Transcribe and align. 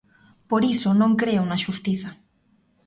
Por 0.49 0.61
iso 0.73 0.89
non 0.99 1.11
creo 1.21 1.43
na 1.45 1.61
Xustiza. 1.63 2.11